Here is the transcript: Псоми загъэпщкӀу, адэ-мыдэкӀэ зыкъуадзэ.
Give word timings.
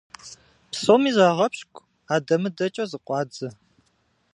Псоми 0.71 1.11
загъэпщкӀу, 1.17 1.87
адэ-мыдэкӀэ 2.13 2.83
зыкъуадзэ. 2.91 3.49